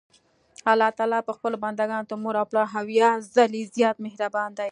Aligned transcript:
الله 0.71 0.89
تعالی 0.97 1.19
په 1.27 1.33
خپلو 1.37 1.55
بندګانو 1.63 2.09
تر 2.09 2.17
مور 2.23 2.35
او 2.39 2.45
پلار 2.51 2.67
اويا 2.79 3.09
ځلي 3.35 3.61
زيات 3.75 3.97
مهربان 4.05 4.49
دي. 4.53 4.59